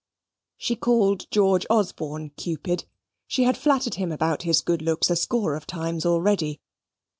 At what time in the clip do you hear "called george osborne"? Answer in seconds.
0.75-2.31